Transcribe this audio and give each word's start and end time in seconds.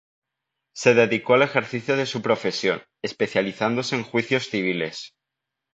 Se 0.73 0.95
dedicó 0.95 1.35
al 1.35 1.43
ejercicio 1.43 1.95
de 1.95 2.07
su 2.07 2.23
profesión, 2.23 2.81
especializándose 3.03 3.95
en 3.95 4.03
juicios 4.03 4.49
civiles. 4.49 5.13